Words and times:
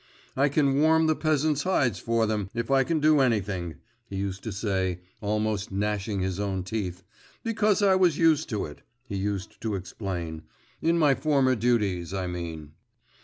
'I 0.35 0.49
can 0.49 0.81
warm 0.81 1.05
the 1.05 1.15
peasant's 1.15 1.61
hides 1.61 1.99
for 1.99 2.25
them, 2.25 2.49
if 2.55 2.71
I 2.71 2.83
can 2.83 2.99
do 2.99 3.19
anything,' 3.19 3.75
he 4.09 4.15
used 4.15 4.41
to 4.45 4.51
say, 4.51 5.01
almost 5.21 5.71
gnashing 5.71 6.21
his 6.21 6.39
own 6.39 6.63
teeth, 6.63 7.03
'because 7.43 7.83
I 7.83 7.93
was 7.93 8.17
used 8.17 8.49
to 8.49 8.65
it,' 8.65 8.81
he 9.05 9.15
used 9.15 9.61
to 9.61 9.75
explain, 9.75 10.41
'in 10.81 10.97
my 10.97 11.13
former 11.13 11.55
duties, 11.55 12.15
I 12.15 12.25
mean. 12.25 12.71